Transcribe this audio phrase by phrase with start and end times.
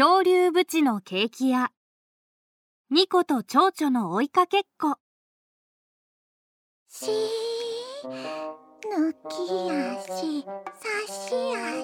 [0.00, 1.72] 恐竜ブチのケーキ屋。
[2.88, 4.94] ニコと蝶々の追いかけっこ。
[6.86, 7.06] し
[8.94, 11.82] 抜き足差し足。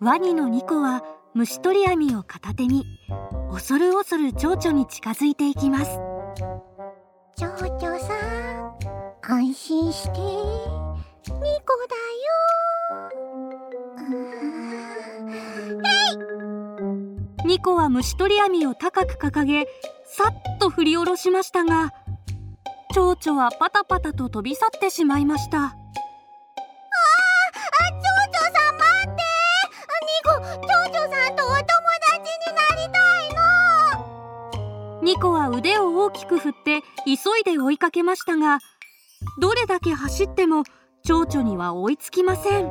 [0.00, 1.04] ワニのニコは
[1.34, 2.84] 虫取り網を片手に
[3.52, 6.00] 恐る恐る蝶々に近づいていきます。
[7.36, 8.12] 蝶々さ
[8.58, 8.74] ん
[9.22, 10.80] 安心して。
[11.28, 11.44] ニコだ
[13.20, 13.29] よ
[17.50, 19.66] ニコは虫取り網を高く掲げ
[20.04, 21.92] さっと振り下ろしましたが
[22.94, 25.58] 蝶々はパタパタと飛び去ってしまいました。
[25.58, 25.72] ああ
[27.90, 29.22] 蝶々さん待って！
[30.06, 30.30] ニコ
[30.64, 33.34] 蝶々さんとお友達になりたい
[34.94, 35.02] の！
[35.02, 38.60] ニコは腕を大きく振って急いで追いかけましたが
[39.40, 40.62] どれだけ走っても
[41.04, 42.66] 蝶々には追いつきません。
[42.66, 42.70] 蝶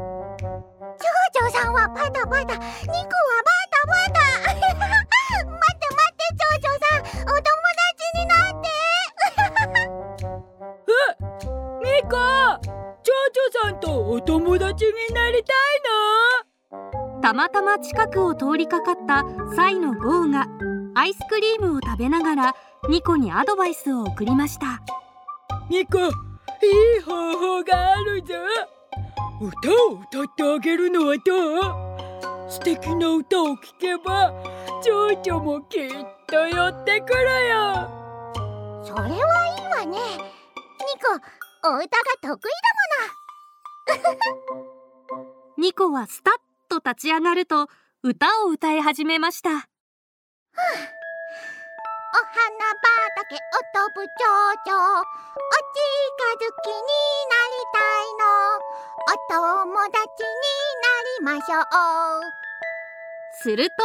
[1.41, 2.69] 々さんはパタパタニコは
[17.21, 19.25] たまたま近くを通りかかった
[19.55, 20.47] サイのゴーが
[20.95, 22.55] アイスクリームを食べながら
[22.87, 24.81] ニコにアドバイスを送りました。
[25.69, 26.01] ニコい
[26.97, 28.33] い方法があるぞ。
[29.41, 31.33] 歌を歌ってあげるのはど
[32.47, 32.49] う？
[32.49, 34.33] 素敵な歌を聴けば
[34.83, 35.89] 蝶々もきっ
[36.27, 37.89] と寄ってくるよ。
[38.83, 39.97] それはいいわね。
[39.97, 39.97] ニ
[41.61, 41.87] コお歌が
[42.21, 42.51] 得意
[43.87, 44.03] だも
[44.55, 44.63] の。
[45.57, 46.33] ニコはスタッ
[46.69, 47.67] と立ち上がると
[48.03, 49.61] 歌を歌い始めました、はあ、お
[52.15, 52.25] 花
[53.17, 53.39] 畑を
[53.73, 55.09] 飛ぶ蝶々お近
[56.35, 56.71] づきに
[57.27, 57.81] なりたい
[58.19, 58.23] の。
[59.01, 60.27] お友達に
[60.83, 60.85] な
[61.17, 61.65] りましょう。
[63.41, 63.75] すると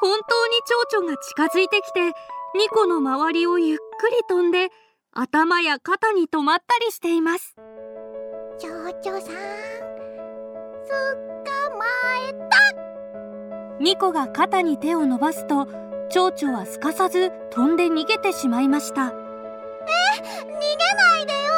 [0.00, 0.56] 本当に
[0.90, 2.12] 蝶々が近づいてきて
[2.56, 4.70] ニコの周りをゆっくり飛んで
[5.12, 7.56] 頭や肩に止まったりしています。
[8.58, 9.34] 蝶々さん
[13.80, 15.66] ニコが肩に手を伸ばすと
[16.10, 19.06] 蝶々はすかさず飛んで逃げてしまいました。
[19.06, 19.16] え逃げ
[20.50, 21.52] ないでよ。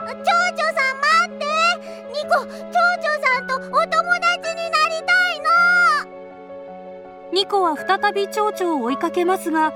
[0.00, 0.24] 蝶々
[0.72, 1.44] さん待って。
[2.12, 2.56] ニコ蝶々
[3.22, 3.92] さんとお友達
[4.54, 5.40] になりたい
[6.10, 7.32] の。
[7.32, 9.74] ニコは再び蝶々を追いかけますが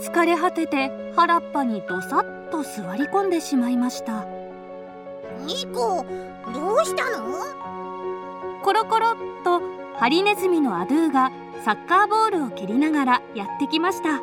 [0.00, 4.24] 疲れ果てて原っぱにどさっと座り込んでしまいました。
[5.44, 6.06] ニコ
[6.54, 7.34] どうしたの？
[8.62, 9.60] コロコロっと
[9.96, 11.30] ハリネズミのアドゥが
[11.64, 14.18] サッカーボールを蹴りながらやってきました。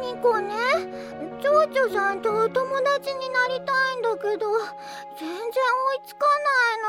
[0.00, 0.54] ニコね。
[1.42, 4.46] 蝶々さんとお友達になりたいんだけど
[5.18, 5.48] 全然追
[5.94, 6.34] いつかな
[6.74, 6.82] い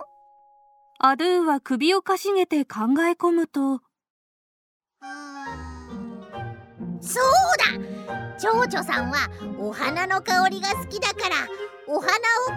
[0.00, 0.06] の。
[0.98, 3.80] アドゥは首をかしげて考え込むと
[7.00, 7.24] そう
[7.58, 8.38] だ。
[8.38, 11.36] 蝶々さんはお花の香りが好きだから
[11.88, 12.10] お花を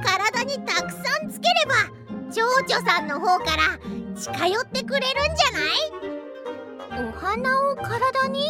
[0.04, 2.05] 体にたくさんつければ
[2.36, 3.80] 蝶々さんの方から
[4.14, 7.08] 近寄ってくれるんじゃない？
[7.08, 8.44] お花を体に？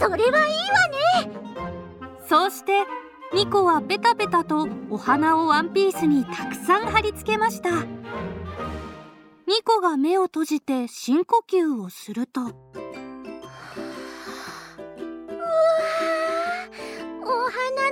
[0.00, 0.88] それはいいわ
[1.26, 1.30] ね。
[2.26, 2.86] そうして
[3.34, 7.70] ニコはペタペタとお花をワンピースにたくさん貼り付けました。
[7.70, 7.84] ニ
[9.62, 12.40] コが目を閉じて深呼吸をすると。
[12.40, 12.52] うわ
[17.22, 17.85] お花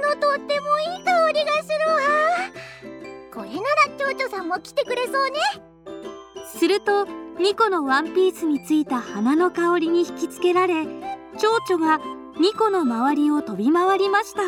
[4.54, 5.40] も来てくれそうね。
[6.46, 7.06] すると
[7.40, 10.84] ニコのワンピースについた花の香りに引きつけられ
[11.38, 12.00] 蝶々が
[12.40, 14.42] ニコの周りを飛び回りました。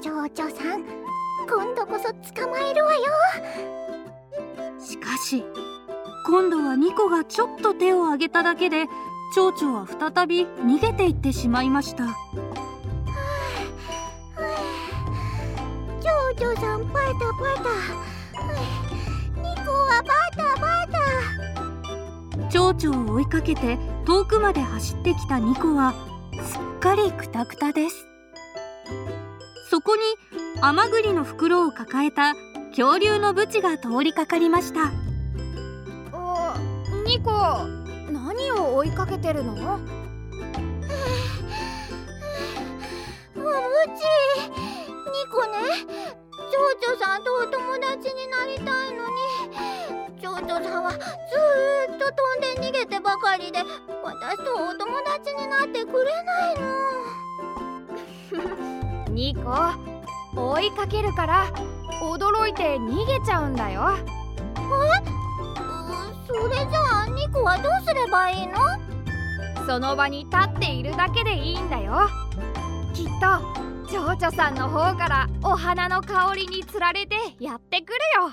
[0.00, 0.82] 蝶々さん
[1.48, 3.00] 今度こそ捕まえるわよ。
[4.80, 5.44] しかし
[6.26, 8.86] 今度はニコがちょっと手を挙げただけで
[9.34, 12.06] 蝶々は再び逃げていってしまいました。
[16.00, 17.14] 蝶々さんパタ
[17.54, 18.15] パタ
[19.86, 25.94] はバタバタ蝶々を追いかけて遠くまで走ってきたニコは
[26.44, 28.06] すっかりクタクタです。
[29.70, 30.02] そこに
[30.60, 32.34] 甘栗の袋を抱えた
[32.70, 34.92] 恐竜のブチが通りかかりました。
[36.12, 36.56] あ
[37.06, 37.30] ニコ
[38.12, 39.52] 何を追いかけてるの？
[39.76, 39.80] う
[43.88, 44.02] ち
[50.86, 53.58] はずーっと飛んで逃げてばかりで
[54.02, 56.54] 私とお友達になってくれない
[59.06, 59.06] の。
[59.14, 59.50] ニコ
[60.36, 61.46] 追いかけるから
[62.02, 63.96] 驚いて逃げちゃうんだよ。
[66.26, 68.56] それじゃあニコはどうすればいいの？
[69.66, 72.08] その場に立っているだけでいいんだよ。
[72.94, 78.32] きっと蝶々さんの方からお花の香りにつられてやってくるよ。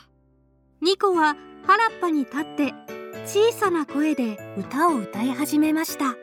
[0.81, 1.35] ニコは
[1.65, 2.74] 原っぱに立って
[3.25, 6.15] 小さな声で歌を歌い始めました。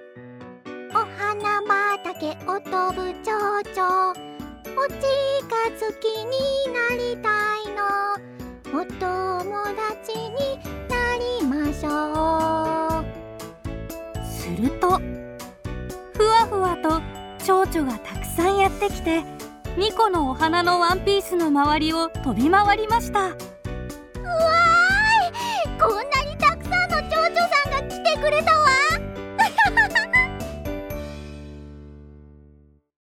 [0.90, 1.62] お花
[1.96, 5.00] 畑を飛ぶ蝶々お近
[5.78, 6.36] づきに
[6.72, 7.80] なりたいの。
[8.72, 9.64] お友
[9.98, 10.58] 達に
[10.88, 10.94] な
[11.40, 13.04] りましょう。
[14.30, 15.00] すると
[16.12, 17.00] ふわふわと
[17.44, 19.24] 蝶々がたくさんやってきて
[19.76, 23.30] ニコのお花のワンピースの周りを飛び回りました。